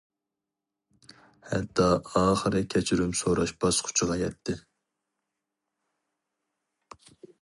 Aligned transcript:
ھەتتا 1.49 1.85
ئاخىرى 2.21 2.61
كەچۈرۈم 2.75 3.13
سوراش 3.21 3.53
باسقۇچىغا 3.65 4.17
يەتتى. 4.23 4.57